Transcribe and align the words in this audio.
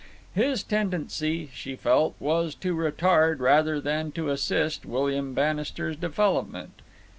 His 0.33 0.63
tendency, 0.63 1.51
she 1.53 1.75
felt, 1.75 2.15
was 2.19 2.55
to 2.55 2.73
retard 2.75 3.37
rather 3.39 3.79
than 3.79 4.11
to 4.13 4.31
assist 4.31 4.83
William 4.83 5.35
Bannister's 5.35 5.95
development. 5.95 6.81